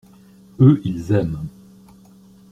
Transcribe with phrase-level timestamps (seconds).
[0.59, 1.45] Eux, ils aiment.